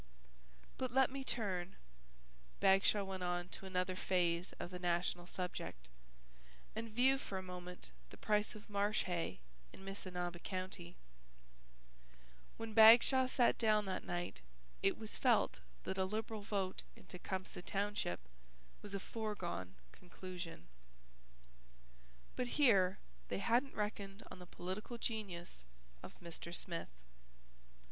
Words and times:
"But 0.79 0.91
let 0.91 1.11
me 1.11 1.23
turn," 1.23 1.75
Bagshaw 2.59 3.03
went 3.03 3.21
on 3.21 3.49
to 3.49 3.67
another 3.67 3.95
phase 3.95 4.51
of 4.53 4.71
the 4.71 4.79
national 4.79 5.27
subject, 5.27 5.87
"and 6.75 6.89
view 6.89 7.19
for 7.19 7.37
a 7.37 7.43
moment 7.43 7.91
the 8.09 8.17
price 8.17 8.55
of 8.55 8.67
marsh 8.67 9.03
hay 9.03 9.41
in 9.71 9.85
Missinaba 9.85 10.39
County" 10.39 10.95
When 12.57 12.73
Bagshaw 12.73 13.27
sat 13.27 13.59
down 13.59 13.85
that 13.85 14.03
night 14.03 14.41
it 14.81 14.97
was 14.97 15.17
felt 15.17 15.59
that 15.83 15.99
a 15.99 16.05
Liberal 16.05 16.41
vote 16.41 16.81
in 16.95 17.03
Tecumseh 17.05 17.61
Township 17.61 18.21
was 18.81 18.95
a 18.95 18.99
foregone 18.99 19.75
conclusion. 19.91 20.67
But 22.35 22.47
here 22.57 22.97
they 23.27 23.37
hadn't 23.37 23.75
reckoned 23.75 24.23
on 24.31 24.39
the 24.39 24.47
political 24.47 24.97
genius 24.97 25.59
of 26.01 26.19
Mr. 26.21 26.55
Smith. 26.55 26.89